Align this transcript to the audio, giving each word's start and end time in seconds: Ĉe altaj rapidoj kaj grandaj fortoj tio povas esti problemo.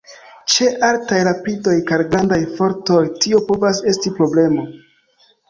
Ĉe 0.51 0.69
altaj 0.87 1.19
rapidoj 1.27 1.75
kaj 1.91 1.99
grandaj 2.07 2.39
fortoj 2.57 3.03
tio 3.27 3.43
povas 3.53 3.83
esti 3.95 4.17
problemo. 4.19 4.67